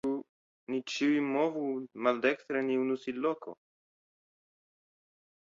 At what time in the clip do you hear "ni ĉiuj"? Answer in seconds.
0.71-1.19